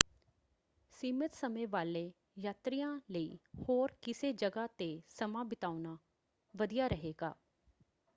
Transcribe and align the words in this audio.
ਸੀਮਤ 0.93 1.33
ਸਮੇਂ 1.33 1.67
ਵਾਲੇ 1.67 2.11
ਯਾਤਰੀਆਂ 2.37 2.99
ਲਈ 3.11 3.37
ਹੋਰ 3.69 3.91
ਕਿਸੇੇ 4.01 4.31
ਜਗ੍ਹਾ 4.33 4.65
‘ਤੇ 4.69 4.89
ਸਮਾਂ 5.09 5.45
ਬਿਤਾਉਣਾ 5.45 5.97
ਵਧੀਆ 6.53 6.87
ਰਹੇਗਾ। 6.87 7.33